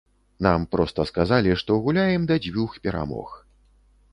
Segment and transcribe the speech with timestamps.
[0.45, 3.37] Нам проста сказалі, што гуляем да дзвюх перамог.